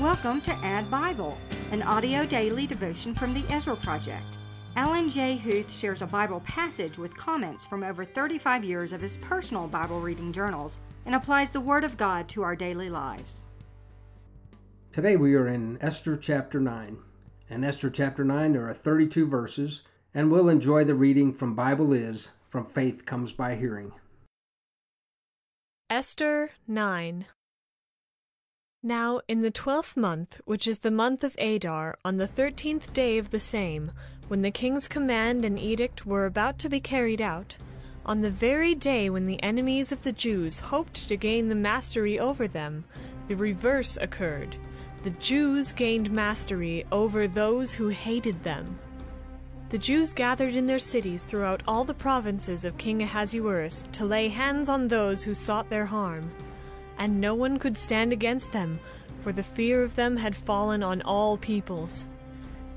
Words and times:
Welcome 0.00 0.40
to 0.42 0.52
Add 0.62 0.88
Bible, 0.92 1.36
an 1.72 1.82
audio 1.82 2.24
daily 2.24 2.68
devotion 2.68 3.16
from 3.16 3.34
the 3.34 3.42
Ezra 3.50 3.74
Project. 3.74 4.22
Alan 4.76 5.08
J. 5.08 5.36
Huth 5.36 5.68
shares 5.72 6.02
a 6.02 6.06
Bible 6.06 6.38
passage 6.46 6.96
with 6.96 7.16
comments 7.16 7.66
from 7.66 7.82
over 7.82 8.04
35 8.04 8.62
years 8.62 8.92
of 8.92 9.00
his 9.00 9.16
personal 9.16 9.66
Bible 9.66 10.00
reading 10.00 10.32
journals 10.32 10.78
and 11.04 11.16
applies 11.16 11.50
the 11.50 11.60
Word 11.60 11.82
of 11.82 11.96
God 11.96 12.28
to 12.28 12.42
our 12.42 12.54
daily 12.54 12.88
lives. 12.88 13.44
Today 14.92 15.16
we 15.16 15.34
are 15.34 15.48
in 15.48 15.78
Esther 15.80 16.16
chapter 16.16 16.60
9. 16.60 16.96
In 17.50 17.64
Esther 17.64 17.90
chapter 17.90 18.24
9 18.24 18.52
there 18.52 18.68
are 18.68 18.74
32 18.74 19.26
verses, 19.26 19.82
and 20.14 20.30
we'll 20.30 20.48
enjoy 20.48 20.84
the 20.84 20.94
reading 20.94 21.32
from 21.32 21.56
Bible.is 21.56 22.30
From 22.50 22.64
Faith 22.64 23.04
Comes 23.04 23.32
by 23.32 23.56
Hearing. 23.56 23.90
Esther 25.90 26.52
9 26.68 27.26
Now 28.82 29.22
in 29.26 29.42
the 29.42 29.50
twelfth 29.50 29.96
month, 29.96 30.40
which 30.44 30.68
is 30.68 30.78
the 30.78 30.92
month 30.92 31.24
of 31.24 31.34
Adar, 31.40 31.98
on 32.04 32.18
the 32.18 32.28
thirteenth 32.28 32.92
day 32.92 33.18
of 33.18 33.30
the 33.30 33.40
same, 33.40 33.90
when 34.28 34.42
the 34.42 34.52
king's 34.52 34.86
command 34.86 35.44
and 35.44 35.58
edict 35.58 36.06
were 36.06 36.26
about 36.26 36.60
to 36.60 36.68
be 36.68 36.78
carried 36.78 37.20
out, 37.20 37.56
on 38.06 38.20
the 38.20 38.30
very 38.30 38.76
day 38.76 39.10
when 39.10 39.26
the 39.26 39.42
enemies 39.42 39.90
of 39.90 40.02
the 40.02 40.12
Jews 40.12 40.60
hoped 40.60 41.08
to 41.08 41.16
gain 41.16 41.48
the 41.48 41.56
mastery 41.56 42.20
over 42.20 42.46
them, 42.46 42.84
the 43.26 43.34
reverse 43.34 43.98
occurred. 44.00 44.54
The 45.02 45.10
Jews 45.10 45.72
gained 45.72 46.12
mastery 46.12 46.84
over 46.92 47.26
those 47.26 47.74
who 47.74 47.88
hated 47.88 48.44
them. 48.44 48.78
The 49.70 49.78
Jews 49.78 50.14
gathered 50.14 50.54
in 50.54 50.68
their 50.68 50.78
cities 50.78 51.24
throughout 51.24 51.64
all 51.66 51.82
the 51.82 51.94
provinces 51.94 52.64
of 52.64 52.78
King 52.78 53.02
Ahasuerus 53.02 53.84
to 53.90 54.04
lay 54.04 54.28
hands 54.28 54.68
on 54.68 54.86
those 54.86 55.24
who 55.24 55.34
sought 55.34 55.68
their 55.68 55.86
harm. 55.86 56.30
And 56.98 57.20
no 57.20 57.34
one 57.34 57.58
could 57.58 57.76
stand 57.76 58.12
against 58.12 58.52
them, 58.52 58.80
for 59.22 59.32
the 59.32 59.42
fear 59.42 59.82
of 59.82 59.96
them 59.96 60.16
had 60.16 60.36
fallen 60.36 60.82
on 60.82 61.02
all 61.02 61.36
peoples. 61.36 62.04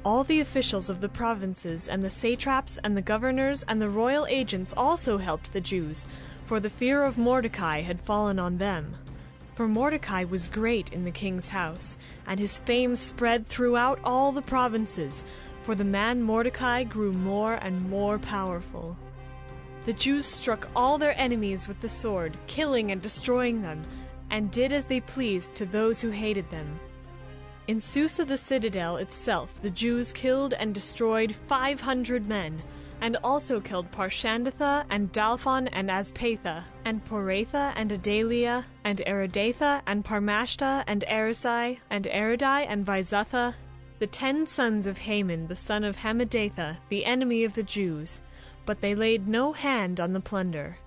All 0.05 0.23
the 0.23 0.39
officials 0.39 0.89
of 0.89 1.01
the 1.01 1.09
provinces, 1.09 1.87
and 1.87 2.03
the 2.03 2.09
satraps, 2.09 2.79
and 2.83 2.95
the 2.95 3.01
governors, 3.01 3.63
and 3.67 3.81
the 3.81 3.89
royal 3.89 4.25
agents 4.27 4.73
also 4.75 5.17
helped 5.17 5.53
the 5.53 5.61
Jews, 5.61 6.07
for 6.45 6.59
the 6.59 6.69
fear 6.69 7.03
of 7.03 7.17
Mordecai 7.17 7.81
had 7.81 7.99
fallen 7.99 8.39
on 8.39 8.57
them. 8.57 8.95
For 9.55 9.67
Mordecai 9.67 10.23
was 10.23 10.47
great 10.47 10.91
in 10.93 11.03
the 11.03 11.11
king's 11.11 11.49
house, 11.49 11.97
and 12.25 12.39
his 12.39 12.59
fame 12.59 12.95
spread 12.95 13.45
throughout 13.45 13.99
all 14.03 14.31
the 14.31 14.41
provinces 14.41 15.23
for 15.61 15.75
the 15.75 15.83
man 15.83 16.21
Mordecai 16.21 16.83
grew 16.83 17.13
more 17.13 17.55
and 17.55 17.89
more 17.89 18.17
powerful. 18.17 18.97
The 19.85 19.93
Jews 19.93 20.25
struck 20.25 20.67
all 20.75 20.97
their 20.97 21.19
enemies 21.19 21.67
with 21.67 21.81
the 21.81 21.89
sword, 21.89 22.37
killing 22.47 22.91
and 22.91 23.01
destroying 23.01 23.61
them, 23.61 23.81
and 24.31 24.49
did 24.49 24.73
as 24.73 24.85
they 24.85 25.01
pleased 25.01 25.53
to 25.53 25.65
those 25.67 26.01
who 26.01 26.09
hated 26.09 26.49
them. 26.49 26.79
In 27.67 27.79
Susa 27.79 28.25
the 28.25 28.37
citadel 28.37 28.97
itself, 28.97 29.61
the 29.61 29.69
Jews 29.69 30.11
killed 30.11 30.55
and 30.55 30.73
destroyed 30.73 31.35
five 31.47 31.81
hundred 31.81 32.27
men, 32.27 32.63
and 33.01 33.17
also 33.23 33.59
killed 33.59 33.91
Parshandatha 33.91 34.85
and 34.89 35.11
Dalphon 35.11 35.67
and 35.71 35.89
Aspatha, 35.89 36.63
and 36.85 37.05
Poratha 37.05 37.73
and 37.75 37.91
Adalia, 37.91 38.65
and 38.83 38.99
Aridatha 39.05 39.81
and 39.85 40.03
Parmashta 40.03 40.83
and 40.87 41.03
Arisai, 41.07 41.79
and 41.89 42.05
Aridai 42.05 42.65
and 42.67 42.85
Vaizatha, 42.85 43.53
the 43.99 44.07
ten 44.07 44.47
sons 44.47 44.87
of 44.87 44.97
Haman 44.97 45.47
the 45.47 45.55
son 45.55 45.83
of 45.83 45.97
Hammedatha, 45.97 46.77
the 46.89 47.05
enemy 47.05 47.43
of 47.43 47.53
the 47.53 47.63
Jews, 47.63 48.21
but 48.65 48.81
they 48.81 48.95
laid 48.95 49.27
no 49.27 49.53
hand 49.53 49.99
on 49.99 50.13
the 50.13 50.19
plunder. 50.19 50.77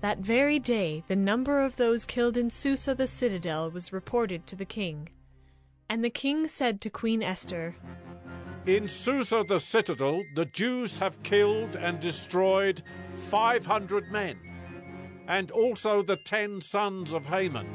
That 0.00 0.18
very 0.18 0.58
day 0.58 1.02
the 1.08 1.16
number 1.16 1.60
of 1.60 1.76
those 1.76 2.04
killed 2.04 2.36
in 2.36 2.50
Susa 2.50 2.94
the 2.94 3.06
citadel 3.06 3.70
was 3.70 3.92
reported 3.92 4.46
to 4.46 4.56
the 4.56 4.64
king. 4.64 5.08
And 5.90 6.04
the 6.04 6.10
king 6.10 6.46
said 6.46 6.80
to 6.82 6.90
Queen 6.90 7.22
Esther, 7.22 7.74
In 8.66 8.86
Susa 8.86 9.44
the 9.48 9.58
citadel 9.58 10.22
the 10.34 10.44
Jews 10.44 10.98
have 10.98 11.22
killed 11.22 11.74
and 11.74 11.98
destroyed 11.98 12.82
five 13.28 13.66
hundred 13.66 14.12
men, 14.12 14.38
and 15.26 15.50
also 15.50 16.02
the 16.02 16.16
ten 16.16 16.60
sons 16.60 17.12
of 17.12 17.26
Haman. 17.26 17.66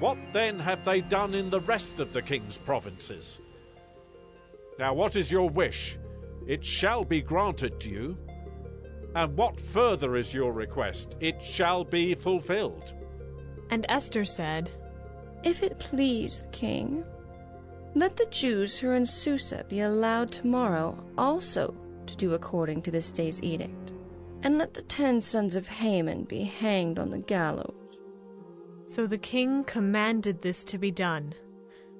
What 0.00 0.18
then 0.32 0.58
have 0.58 0.84
they 0.84 1.00
done 1.00 1.34
in 1.34 1.50
the 1.50 1.60
rest 1.60 2.00
of 2.00 2.12
the 2.12 2.22
king's 2.22 2.58
provinces? 2.58 3.40
Now, 4.78 4.94
what 4.94 5.16
is 5.16 5.30
your 5.30 5.50
wish? 5.50 5.98
It 6.46 6.64
shall 6.64 7.04
be 7.04 7.20
granted 7.20 7.80
to 7.80 7.90
you. 7.90 8.18
And 9.14 9.36
what 9.36 9.60
further 9.60 10.16
is 10.16 10.34
your 10.34 10.52
request? 10.52 11.16
It 11.20 11.42
shall 11.42 11.84
be 11.84 12.14
fulfilled. 12.14 12.94
And 13.70 13.84
Esther 13.88 14.24
said, 14.24 14.70
If 15.44 15.62
it 15.62 15.78
please 15.78 16.40
the 16.40 16.48
king, 16.48 17.04
let 17.94 18.16
the 18.16 18.26
Jews 18.26 18.78
who 18.78 18.88
are 18.90 18.94
in 18.94 19.06
Susa 19.06 19.64
be 19.68 19.80
allowed 19.80 20.30
tomorrow 20.30 20.96
also 21.16 21.74
to 22.06 22.16
do 22.16 22.34
according 22.34 22.82
to 22.82 22.90
this 22.90 23.10
day's 23.10 23.42
edict, 23.42 23.92
and 24.42 24.58
let 24.58 24.74
the 24.74 24.82
ten 24.82 25.20
sons 25.20 25.56
of 25.56 25.68
Haman 25.68 26.24
be 26.24 26.44
hanged 26.44 26.98
on 26.98 27.10
the 27.10 27.18
gallows. 27.18 27.74
So 28.86 29.06
the 29.06 29.18
king 29.18 29.64
commanded 29.64 30.42
this 30.42 30.64
to 30.64 30.78
be 30.78 30.90
done. 30.90 31.34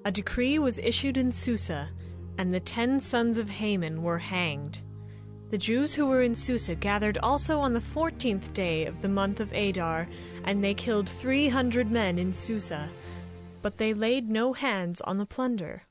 A 0.05 0.11
decree 0.11 0.57
was 0.57 0.79
issued 0.79 1.17
in 1.17 1.31
Susa, 1.31 1.91
and 2.37 2.53
the 2.53 2.59
ten 2.59 2.99
sons 2.99 3.37
of 3.37 3.49
Haman 3.49 4.01
were 4.01 4.19
hanged. 4.19 4.81
The 5.51 5.57
Jews 5.57 5.95
who 5.95 6.05
were 6.05 6.21
in 6.21 6.35
Susa 6.35 6.75
gathered 6.75 7.17
also 7.23 7.59
on 7.59 7.73
the 7.73 7.81
fourteenth 7.81 8.53
day 8.53 8.85
of 8.85 9.01
the 9.01 9.09
month 9.09 9.39
of 9.39 9.51
Adar, 9.51 10.07
and 10.43 10.63
they 10.63 10.75
killed 10.75 11.09
three 11.09 11.49
hundred 11.49 11.89
men 11.89 12.19
in 12.19 12.35
Susa. 12.35 12.91
But 13.63 13.79
they 13.79 13.95
laid 13.95 14.29
no 14.29 14.53
hands 14.53 15.01
on 15.01 15.17
the 15.17 15.25
plunder. 15.25 15.81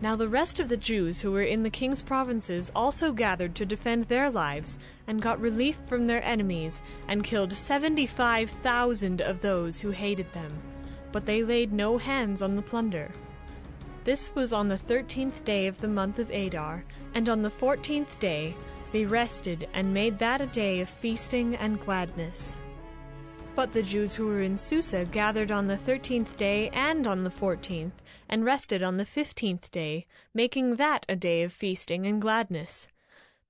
Now 0.00 0.16
the 0.16 0.28
rest 0.28 0.58
of 0.58 0.68
the 0.68 0.76
Jews 0.76 1.20
who 1.20 1.30
were 1.30 1.44
in 1.44 1.62
the 1.62 1.70
king's 1.70 2.02
provinces 2.02 2.72
also 2.74 3.12
gathered 3.12 3.54
to 3.54 3.64
defend 3.64 4.06
their 4.06 4.28
lives, 4.28 4.76
and 5.06 5.22
got 5.22 5.40
relief 5.40 5.78
from 5.86 6.08
their 6.08 6.24
enemies, 6.24 6.82
and 7.06 7.22
killed 7.22 7.52
seventy 7.52 8.06
five 8.06 8.50
thousand 8.50 9.20
of 9.20 9.40
those 9.40 9.78
who 9.78 9.90
hated 9.90 10.32
them. 10.32 10.52
But 11.12 11.26
they 11.26 11.44
laid 11.44 11.72
no 11.72 11.96
hands 11.96 12.42
on 12.42 12.56
the 12.56 12.62
plunder. 12.62 13.12
This 14.02 14.34
was 14.34 14.52
on 14.52 14.66
the 14.66 14.78
thirteenth 14.78 15.44
day 15.44 15.68
of 15.68 15.80
the 15.80 15.86
month 15.86 16.18
of 16.18 16.30
Adar, 16.30 16.84
and 17.14 17.28
on 17.28 17.42
the 17.42 17.50
fourteenth 17.50 18.18
day 18.18 18.56
they 18.92 19.04
rested 19.04 19.68
and 19.72 19.94
made 19.94 20.18
that 20.18 20.40
a 20.40 20.46
day 20.46 20.80
of 20.80 20.88
feasting 20.88 21.56
and 21.56 21.80
gladness. 21.80 22.56
But 23.56 23.72
the 23.72 23.82
Jews 23.82 24.14
who 24.14 24.26
were 24.26 24.42
in 24.42 24.56
Susa 24.56 25.04
gathered 25.04 25.50
on 25.50 25.66
the 25.66 25.76
thirteenth 25.76 26.36
day 26.36 26.70
and 26.70 27.06
on 27.06 27.24
the 27.24 27.30
fourteenth, 27.30 28.00
and 28.28 28.44
rested 28.44 28.82
on 28.82 28.96
the 28.96 29.04
fifteenth 29.04 29.70
day, 29.70 30.06
making 30.32 30.76
that 30.76 31.04
a 31.08 31.16
day 31.16 31.42
of 31.42 31.52
feasting 31.52 32.06
and 32.06 32.22
gladness. 32.22 32.86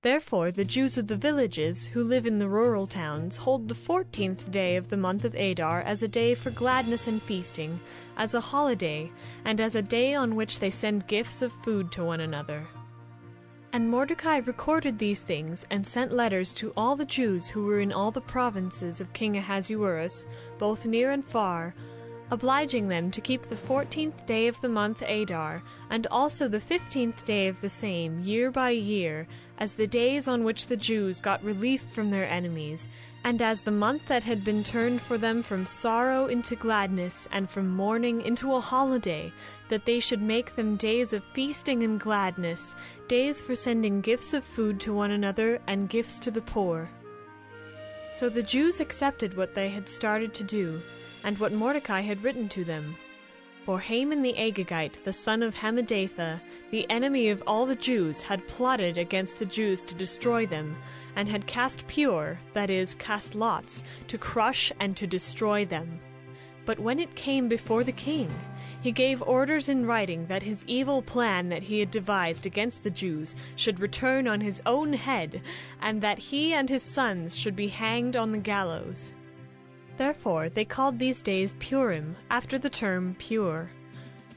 Therefore 0.01 0.51
the 0.51 0.65
Jews 0.65 0.97
of 0.97 1.05
the 1.05 1.15
villages, 1.15 1.85
who 1.87 2.03
live 2.03 2.25
in 2.25 2.39
the 2.39 2.49
rural 2.49 2.87
towns, 2.87 3.37
hold 3.37 3.67
the 3.67 3.75
fourteenth 3.75 4.49
day 4.49 4.75
of 4.75 4.89
the 4.89 4.97
month 4.97 5.23
of 5.23 5.35
Adar 5.35 5.81
as 5.81 6.01
a 6.01 6.07
day 6.07 6.33
for 6.33 6.49
gladness 6.49 7.05
and 7.05 7.21
feasting, 7.21 7.79
as 8.17 8.33
a 8.33 8.41
holiday, 8.41 9.11
and 9.45 9.61
as 9.61 9.75
a 9.75 9.83
day 9.83 10.15
on 10.15 10.35
which 10.35 10.59
they 10.59 10.71
send 10.71 11.05
gifts 11.05 11.43
of 11.43 11.53
food 11.53 11.91
to 11.91 12.03
one 12.03 12.19
another. 12.19 12.67
And 13.73 13.89
Mordecai 13.89 14.37
recorded 14.37 14.99
these 14.99 15.21
things 15.21 15.65
and 15.69 15.87
sent 15.87 16.11
letters 16.11 16.51
to 16.55 16.73
all 16.75 16.97
the 16.97 17.05
Jews 17.05 17.47
who 17.47 17.63
were 17.63 17.79
in 17.79 17.93
all 17.93 18.11
the 18.11 18.19
provinces 18.19 18.99
of 18.99 19.13
King 19.13 19.37
Ahasuerus, 19.37 20.25
both 20.59 20.85
near 20.85 21.11
and 21.11 21.23
far, 21.23 21.73
obliging 22.29 22.89
them 22.89 23.11
to 23.11 23.21
keep 23.21 23.43
the 23.43 23.55
fourteenth 23.55 24.25
day 24.25 24.47
of 24.47 24.59
the 24.59 24.67
month 24.67 25.01
Adar, 25.03 25.63
and 25.89 26.05
also 26.07 26.49
the 26.49 26.59
fifteenth 26.59 27.23
day 27.23 27.47
of 27.47 27.61
the 27.61 27.69
same, 27.69 28.21
year 28.23 28.51
by 28.51 28.71
year, 28.71 29.25
as 29.57 29.75
the 29.75 29.87
days 29.87 30.27
on 30.27 30.43
which 30.43 30.67
the 30.67 30.77
Jews 30.77 31.21
got 31.21 31.41
relief 31.41 31.81
from 31.81 32.11
their 32.11 32.27
enemies, 32.29 32.89
and 33.23 33.41
as 33.41 33.61
the 33.61 33.71
month 33.71 34.07
that 34.07 34.23
had 34.23 34.43
been 34.43 34.63
turned 34.63 35.01
for 35.01 35.17
them 35.17 35.43
from 35.43 35.65
sorrow 35.65 36.25
into 36.25 36.55
gladness, 36.55 37.27
and 37.31 37.49
from 37.49 37.69
mourning 37.69 38.21
into 38.21 38.55
a 38.55 38.59
holiday, 38.59 39.31
that 39.69 39.85
they 39.85 39.99
should 39.99 40.21
make 40.21 40.55
them 40.55 40.75
days 40.75 41.13
of 41.13 41.23
feasting 41.25 41.83
and 41.83 41.99
gladness, 41.99 42.75
days 43.07 43.41
for 43.41 43.55
sending 43.55 44.01
gifts 44.01 44.33
of 44.33 44.43
food 44.43 44.79
to 44.79 44.93
one 44.93 45.11
another 45.11 45.61
and 45.67 45.89
gifts 45.89 46.17
to 46.17 46.31
the 46.31 46.41
poor. 46.41 46.89
So 48.13 48.27
the 48.27 48.43
Jews 48.43 48.79
accepted 48.79 49.37
what 49.37 49.53
they 49.53 49.69
had 49.69 49.87
started 49.87 50.33
to 50.33 50.43
do, 50.43 50.81
and 51.23 51.37
what 51.37 51.53
Mordecai 51.53 52.01
had 52.01 52.23
written 52.23 52.49
to 52.49 52.63
them. 52.63 52.95
For 53.65 53.79
Haman 53.79 54.23
the 54.23 54.33
Agagite, 54.33 55.03
the 55.03 55.13
son 55.13 55.43
of 55.43 55.53
Hammedatha, 55.53 56.41
the 56.71 56.89
enemy 56.89 57.29
of 57.29 57.43
all 57.45 57.67
the 57.67 57.75
Jews, 57.75 58.23
had 58.23 58.47
plotted 58.47 58.97
against 58.97 59.37
the 59.37 59.45
Jews 59.45 59.83
to 59.83 59.93
destroy 59.93 60.47
them, 60.47 60.75
and 61.15 61.29
had 61.29 61.45
cast 61.45 61.85
pur, 61.87 62.39
that 62.53 62.71
is, 62.71 62.95
cast 62.95 63.35
lots, 63.35 63.83
to 64.07 64.17
crush 64.17 64.71
and 64.79 64.97
to 64.97 65.05
destroy 65.05 65.63
them. 65.63 65.99
But 66.65 66.79
when 66.79 66.99
it 66.99 67.13
came 67.13 67.47
before 67.47 67.83
the 67.83 67.91
king, 67.91 68.33
he 68.81 68.91
gave 68.91 69.21
orders 69.21 69.69
in 69.69 69.85
writing 69.85 70.25
that 70.25 70.41
his 70.41 70.65
evil 70.65 71.03
plan 71.03 71.49
that 71.49 71.63
he 71.63 71.79
had 71.79 71.91
devised 71.91 72.47
against 72.47 72.81
the 72.81 72.89
Jews 72.89 73.35
should 73.55 73.79
return 73.79 74.27
on 74.27 74.41
his 74.41 74.59
own 74.65 74.93
head, 74.93 75.39
and 75.79 76.01
that 76.01 76.17
he 76.17 76.51
and 76.51 76.67
his 76.67 76.81
sons 76.81 77.37
should 77.37 77.55
be 77.55 77.67
hanged 77.67 78.15
on 78.15 78.31
the 78.31 78.39
gallows. 78.39 79.13
Therefore 79.97 80.49
they 80.49 80.65
called 80.65 80.99
these 80.99 81.21
days 81.21 81.55
Purim, 81.59 82.15
after 82.29 82.57
the 82.57 82.69
term 82.69 83.15
Pur. 83.19 83.69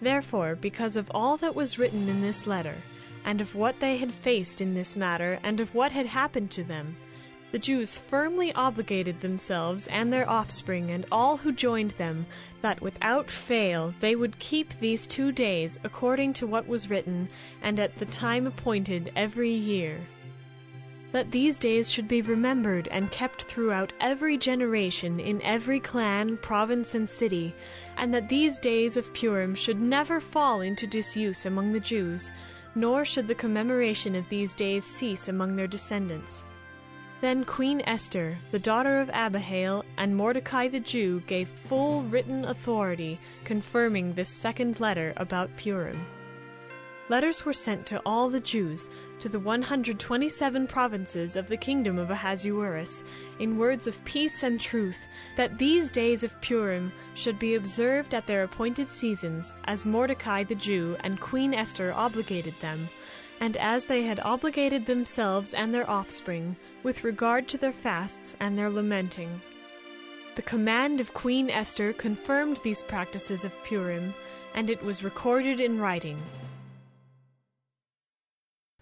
Therefore, 0.01 0.55
because 0.55 0.97
of 0.97 1.11
all 1.15 1.37
that 1.39 1.55
was 1.55 1.79
written 1.79 2.09
in 2.09 2.21
this 2.21 2.47
letter, 2.47 2.77
and 3.25 3.41
of 3.41 3.55
what 3.55 3.81
they 3.81 3.97
had 3.97 4.13
faced 4.13 4.61
in 4.61 4.75
this 4.75 4.97
matter, 4.97 5.39
and 5.43 5.61
of 5.61 5.75
what 5.75 5.93
had 5.93 6.07
happened 6.07 6.51
to 6.51 6.65
them, 6.65 6.97
the 7.55 7.59
Jews 7.61 7.97
firmly 7.97 8.53
obligated 8.53 9.21
themselves 9.21 9.87
and 9.87 10.13
their 10.13 10.29
offspring 10.29 10.91
and 10.91 11.07
all 11.13 11.37
who 11.37 11.53
joined 11.53 11.93
them 11.93 12.27
that 12.63 12.81
without 12.81 13.31
fail 13.31 13.95
they 14.01 14.17
would 14.17 14.41
keep 14.41 14.77
these 14.81 15.07
two 15.07 15.31
days 15.31 15.79
according 15.85 16.33
to 16.35 16.49
what 16.49 16.67
was 16.67 16.91
written, 16.91 17.29
and 17.63 17.79
at 17.79 17.97
the 18.01 18.07
time 18.07 18.49
appointed 18.49 19.13
every 19.15 19.53
year. 19.53 20.01
That 21.15 21.31
these 21.31 21.61
days 21.61 21.89
should 21.89 22.09
be 22.09 22.23
remembered 22.23 22.89
and 22.89 23.09
kept 23.09 23.45
throughout 23.45 23.93
every 24.01 24.37
generation 24.37 25.21
in 25.21 25.41
every 25.43 25.79
clan, 25.79 26.39
province, 26.39 26.93
and 26.93 27.09
city, 27.09 27.55
and 27.97 28.13
that 28.13 28.29
these 28.29 28.59
days 28.59 28.97
of 28.97 29.15
Purim 29.15 29.55
should 29.55 29.81
never 29.81 30.19
fall 30.19 30.61
into 30.61 30.89
disuse 30.89 31.47
among 31.47 31.71
the 31.71 31.79
Jews, 31.79 32.33
nor 32.75 33.05
should 33.05 33.29
the 33.29 33.35
commemoration 33.37 34.17
of 34.17 34.29
these 34.29 34.55
days 34.55 34.85
cease 34.85 35.29
among 35.29 35.55
their 35.55 35.69
descendants. 35.69 36.43
Then 37.21 37.45
Queen 37.45 37.81
Esther, 37.87 38.37
the 38.51 38.59
daughter 38.59 38.99
of 38.99 39.09
Abihail, 39.11 39.85
and 39.97 40.17
Mordecai 40.17 40.67
the 40.67 40.81
Jew 40.81 41.23
gave 41.29 41.47
full 41.49 42.03
written 42.03 42.45
authority 42.45 43.21
confirming 43.45 44.15
this 44.15 44.29
second 44.29 44.81
letter 44.81 45.13
about 45.17 45.57
Purim. 45.57 46.05
Letters 47.11 47.45
were 47.45 47.53
sent 47.53 47.85
to 47.87 48.01
all 48.07 48.31
the 48.31 48.41
Jews, 48.41 48.89
to 49.19 49.29
the 49.29 49.39
127 49.39 50.67
provinces 50.67 51.37
of 51.37 51.49
the 51.49 51.57
kingdom 51.57 51.99
of 51.99 52.11
Ahasuerus, 52.11 53.05
in 53.39 53.59
words 53.59 53.87
of 53.87 54.03
peace 54.07 54.43
and 54.43 54.59
truth, 54.59 55.07
that 55.37 55.59
these 55.59 55.91
days 55.91 56.23
of 56.23 56.41
Purim 56.41 56.91
should 57.13 57.39
be 57.39 57.57
observed 57.57 58.15
at 58.15 58.27
their 58.27 58.43
appointed 58.43 58.91
seasons, 58.91 59.53
as 59.65 59.85
Mordecai 59.85 60.45
the 60.45 60.55
Jew 60.55 60.97
and 61.01 61.21
Queen 61.21 61.53
Esther 61.53 61.93
obligated 61.93 62.55
them, 62.63 62.89
and 63.39 63.59
as 63.59 63.85
they 63.85 64.05
had 64.05 64.21
obligated 64.21 64.87
themselves 64.87 65.53
and 65.53 65.75
their 65.75 65.89
offspring, 65.89 66.57
with 66.83 67.05
regard 67.05 67.49
to 67.49 67.59
their 67.59 67.73
fasts 67.73 68.35
and 68.41 68.59
their 68.59 68.71
lamenting. 68.71 69.43
The 70.37 70.43
command 70.43 71.03
of 71.03 71.13
Queen 71.13 71.51
Esther 71.51 71.93
confirmed 71.93 72.61
these 72.63 72.83
practices 72.83 73.45
of 73.45 73.53
Purim, 73.65 74.15
and 74.55 74.71
it 74.71 74.83
was 74.83 75.05
recorded 75.05 75.61
in 75.61 75.79
writing. 75.79 76.23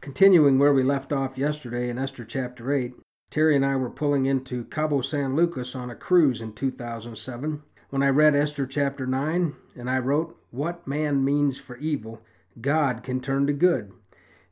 Continuing 0.02 0.58
where 0.58 0.72
we 0.72 0.82
left 0.82 1.12
off 1.12 1.38
yesterday 1.38 1.88
in 1.88 1.96
Esther 1.96 2.24
chapter 2.24 2.72
8, 2.72 2.94
Terry 3.30 3.54
and 3.54 3.64
I 3.64 3.76
were 3.76 3.88
pulling 3.88 4.26
into 4.26 4.64
Cabo 4.64 5.00
San 5.00 5.36
Lucas 5.36 5.76
on 5.76 5.90
a 5.90 5.94
cruise 5.94 6.40
in 6.40 6.54
2007 6.54 7.62
when 7.90 8.02
I 8.02 8.08
read 8.08 8.34
Esther 8.34 8.66
chapter 8.66 9.06
9 9.06 9.54
and 9.76 9.88
I 9.88 9.98
wrote, 9.98 10.36
What 10.50 10.88
man 10.88 11.24
means 11.24 11.60
for 11.60 11.76
evil, 11.76 12.20
God 12.60 13.04
can 13.04 13.20
turn 13.20 13.46
to 13.46 13.52
good. 13.52 13.92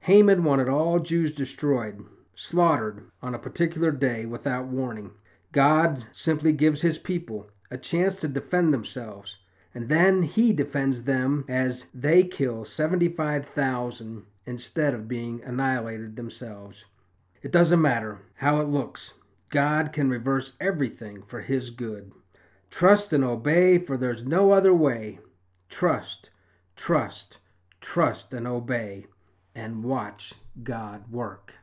Haman 0.02 0.44
wanted 0.44 0.69
all 0.69 1.00
Jews 1.00 1.32
destroyed, 1.32 2.06
slaughtered 2.37 3.11
on 3.20 3.35
a 3.35 3.38
particular 3.41 3.91
day 3.91 4.26
without 4.26 4.67
warning. 4.67 5.11
God 5.50 6.06
simply 6.12 6.52
gives 6.52 6.82
his 6.82 6.97
people 6.97 7.50
a 7.73 7.76
chance 7.76 8.20
to 8.20 8.29
defend 8.29 8.73
themselves, 8.73 9.38
and 9.75 9.88
then 9.88 10.23
he 10.23 10.52
defends 10.52 11.02
them 11.02 11.44
as 11.49 11.87
they 11.93 12.23
kill 12.23 12.64
75,000 12.64 14.26
instead 14.46 14.94
of 14.94 15.08
being 15.08 15.40
annihilated 15.44 16.16
themselves. 16.16 16.84
It 17.42 17.52
doesn't 17.52 17.81
matter 17.81 18.20
how 18.37 18.60
it 18.60 18.69
looks, 18.69 19.14
God 19.48 19.92
can 19.92 20.10
reverse 20.10 20.52
everything 20.60 21.22
for 21.22 21.40
His 21.40 21.70
good. 21.70 22.12
Trust 22.70 23.12
and 23.12 23.25
obey, 23.25 23.78
for 23.78 23.96
there's 23.96 24.25
no 24.25 24.52
other 24.52 24.72
way. 24.72 25.19
Trust, 25.69 26.31
trust, 26.76 27.38
trust, 27.81 28.32
and 28.32 28.46
obey, 28.46 29.06
and 29.54 29.82
watch 29.82 30.34
God 30.62 31.10
work. 31.10 31.54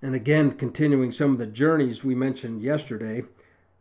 And 0.00 0.14
again, 0.14 0.52
continuing 0.52 1.12
some 1.12 1.32
of 1.32 1.38
the 1.38 1.46
journeys 1.46 2.04
we 2.04 2.14
mentioned 2.14 2.62
yesterday, 2.62 3.24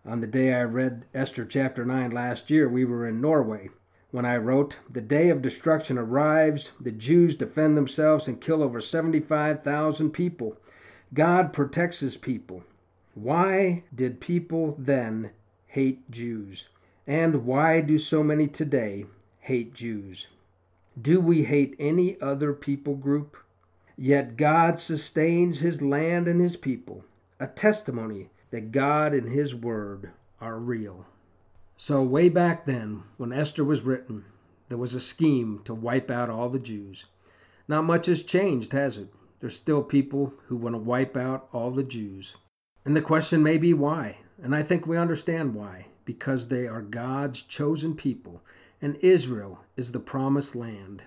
on 0.06 0.20
the 0.20 0.28
day 0.28 0.54
I 0.54 0.64
read 0.64 1.06
Esther 1.14 1.46
chapter 1.46 1.86
9 1.86 2.12
last 2.12 2.50
year, 2.50 2.68
we 2.68 2.84
were 2.84 3.08
in 3.08 3.22
Norway 3.22 3.70
when 4.14 4.26
I 4.28 4.38
wrote, 4.38 4.76
The 4.92 5.02
day 5.02 5.30
of 5.30 5.42
destruction 5.42 5.98
arrives. 5.98 6.70
The 6.80 6.92
Jews 6.92 7.36
defend 7.36 7.76
themselves 7.76 8.28
and 8.28 8.40
kill 8.40 8.62
over 8.62 8.80
75,000 8.80 10.12
people. 10.12 10.56
God 11.16 11.52
protects 11.52 12.00
his 12.00 12.16
people. 12.16 12.64
Why 13.16 13.82
did 13.94 14.20
people 14.20 14.76
then 14.78 15.32
hate 15.66 16.12
Jews? 16.12 16.68
And 17.08 17.44
why 17.48 17.82
do 17.82 17.98
so 17.98 18.22
many 18.22 18.48
today 18.48 19.08
hate 19.40 19.74
Jews? 19.74 20.28
Do 21.02 21.20
we 21.20 21.46
hate 21.46 21.76
any 21.80 22.22
other 22.22 22.54
people 22.54 22.94
group? 22.94 23.36
Yet 23.98 24.38
God 24.38 24.80
sustains 24.80 25.62
his 25.62 25.82
land 25.82 26.28
and 26.28 26.40
his 26.40 26.56
people, 26.56 27.04
a 27.40 27.48
testimony 27.48 28.30
that 28.52 28.72
God 28.72 29.16
and 29.16 29.34
his 29.34 29.56
word 29.56 30.12
are 30.40 30.60
real. 30.60 31.08
So, 31.86 32.02
way 32.02 32.30
back 32.30 32.64
then, 32.64 33.04
when 33.18 33.34
Esther 33.34 33.62
was 33.66 33.82
written, 33.82 34.24
there 34.70 34.78
was 34.78 34.94
a 34.94 35.02
scheme 35.02 35.60
to 35.66 35.74
wipe 35.74 36.10
out 36.10 36.30
all 36.30 36.48
the 36.48 36.58
Jews. 36.58 37.08
Not 37.68 37.84
much 37.84 38.06
has 38.06 38.24
changed, 38.24 38.72
has 38.72 38.98
it? 38.98 39.14
There's 39.42 39.58
still 39.58 39.84
people 39.84 40.34
who 40.48 40.56
want 40.56 40.76
to 40.76 40.80
wipe 40.80 41.18
out 41.18 41.50
all 41.52 41.72
the 41.72 41.84
Jews. 41.84 42.38
And 42.86 42.96
the 42.96 43.02
question 43.02 43.44
may 43.44 43.58
be 43.58 43.74
why. 43.74 44.20
And 44.42 44.56
I 44.56 44.64
think 44.64 44.88
we 44.88 44.96
understand 44.96 45.56
why. 45.56 45.88
Because 46.06 46.48
they 46.48 46.68
are 46.68 46.82
God's 46.82 47.42
chosen 47.42 47.96
people, 47.98 48.42
and 48.82 48.96
Israel 49.02 49.60
is 49.76 49.92
the 49.92 50.00
promised 50.00 50.56
land. 50.56 51.04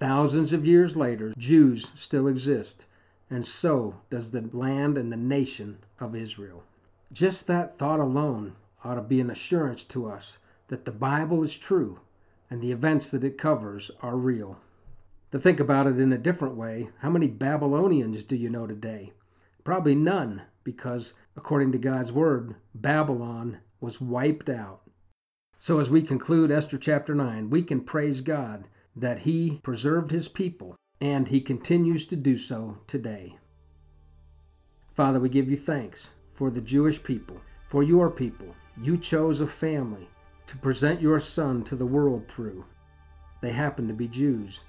Thousands 0.00 0.52
of 0.52 0.66
years 0.66 0.98
later, 0.98 1.32
Jews 1.38 1.92
still 1.94 2.28
exist, 2.28 2.84
and 3.30 3.42
so 3.42 4.02
does 4.10 4.32
the 4.32 4.42
land 4.52 4.98
and 4.98 5.10
the 5.10 5.16
nation 5.16 5.78
of 5.98 6.14
Israel. 6.14 6.62
Just 7.10 7.46
that 7.46 7.78
thought 7.78 8.00
alone 8.00 8.54
ought 8.84 8.94
to 8.94 9.02
be 9.02 9.20
an 9.20 9.30
assurance 9.30 9.84
to 9.84 10.08
us 10.08 10.38
that 10.68 10.84
the 10.84 10.92
Bible 10.92 11.42
is 11.42 11.58
true 11.58 12.00
and 12.48 12.60
the 12.60 12.72
events 12.72 13.10
that 13.10 13.24
it 13.24 13.38
covers 13.38 13.90
are 14.00 14.16
real. 14.16 14.58
To 15.32 15.38
think 15.38 15.60
about 15.60 15.86
it 15.86 15.98
in 15.98 16.12
a 16.12 16.18
different 16.18 16.56
way, 16.56 16.90
how 16.98 17.10
many 17.10 17.28
Babylonians 17.28 18.24
do 18.24 18.36
you 18.36 18.50
know 18.50 18.66
today? 18.66 19.12
Probably 19.62 19.94
none, 19.94 20.42
because 20.64 21.12
according 21.36 21.72
to 21.72 21.78
God's 21.78 22.10
Word, 22.10 22.56
Babylon 22.74 23.58
was 23.80 24.00
wiped 24.00 24.48
out. 24.48 24.82
So, 25.58 25.78
as 25.78 25.90
we 25.90 26.02
conclude 26.02 26.50
Esther 26.50 26.78
chapter 26.78 27.14
9, 27.14 27.50
we 27.50 27.62
can 27.62 27.82
praise 27.82 28.22
God 28.22 28.64
that 28.96 29.20
He 29.20 29.60
preserved 29.62 30.10
His 30.10 30.26
people 30.26 30.74
and 31.00 31.28
He 31.28 31.40
continues 31.40 32.06
to 32.06 32.16
do 32.16 32.36
so 32.36 32.78
today. 32.86 33.36
Father, 34.92 35.20
we 35.20 35.28
give 35.28 35.50
you 35.50 35.56
thanks 35.56 36.08
for 36.34 36.50
the 36.50 36.60
Jewish 36.60 37.02
people, 37.02 37.40
for 37.68 37.82
your 37.82 38.10
people, 38.10 38.54
you 38.76 38.96
chose 38.96 39.40
a 39.40 39.46
family 39.46 40.08
to 40.46 40.56
present 40.56 41.00
your 41.00 41.20
son 41.20 41.62
to 41.64 41.76
the 41.76 41.86
world 41.86 42.26
through. 42.28 42.64
They 43.40 43.52
happen 43.52 43.88
to 43.88 43.94
be 43.94 44.08
Jews, 44.08 44.60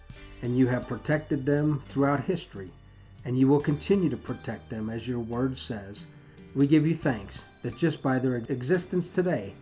and 0.42 0.58
you 0.58 0.68
have 0.68 0.88
protected 0.88 1.46
them 1.46 1.84
throughout 1.88 2.24
history, 2.24 2.72
and 3.26 3.38
you 3.38 3.48
will 3.48 3.60
continue 3.60 4.10
to 4.10 4.18
protect 4.18 4.70
them 4.70 4.90
as 4.90 5.08
your 5.08 5.20
word 5.20 5.58
says. 5.58 6.06
We 6.56 6.68
give 6.68 6.86
you 6.86 6.96
thanks 6.96 7.42
that 7.64 7.78
just 7.78 8.02
by 8.02 8.20
their 8.20 8.38
existence 8.38 9.14
today, 9.14 9.54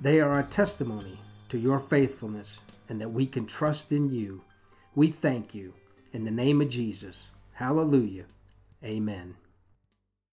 they 0.00 0.20
are 0.20 0.38
a 0.38 0.44
testimony 0.44 1.18
to 1.48 1.58
your 1.58 1.80
faithfulness 1.80 2.58
and 2.88 3.00
that 3.00 3.12
we 3.12 3.26
can 3.26 3.46
trust 3.46 3.92
in 3.92 4.10
you. 4.12 4.42
We 4.94 5.10
thank 5.10 5.54
you. 5.54 5.74
In 6.12 6.24
the 6.24 6.30
name 6.30 6.60
of 6.60 6.68
Jesus. 6.68 7.28
Hallelujah. 7.52 8.24
Amen. 8.84 9.34